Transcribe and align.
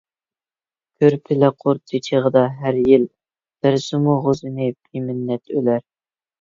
كۆر 1.03 1.17
پىلە 1.29 1.49
قۇرۇتى 1.65 2.01
چېغىدا 2.09 2.43
ھەر 2.63 2.81
يىل، 2.93 3.07
بەرسىمۇ 3.69 4.19
غوزىنى 4.27 4.73
بىمىننەت 4.81 5.57
ئۆلەر. 5.59 5.89